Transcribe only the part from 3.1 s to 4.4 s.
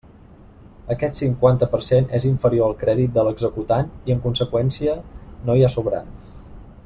de l'executant i en